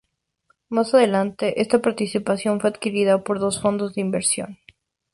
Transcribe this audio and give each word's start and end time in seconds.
Más 0.69 0.95
adelante, 0.95 1.61
esta 1.61 1.79
participación 1.83 2.59
fue 2.59 2.71
adquirida 2.71 3.23
por 3.23 3.37
dos 3.37 3.61
fondos 3.61 3.93
de 3.93 4.01
inversión. 4.01 4.57